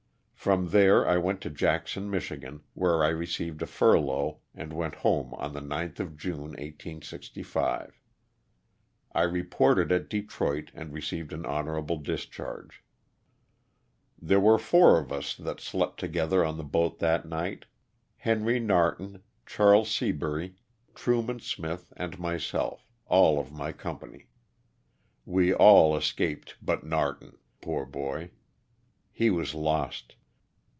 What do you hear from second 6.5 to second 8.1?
A. 377 the 9th of Junp, 1865.